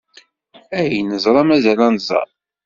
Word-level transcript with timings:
Ay 0.79 0.95
neẓra, 1.01 1.41
mazal 1.47 1.79
ad 1.87 1.91
nẓer! 1.95 2.27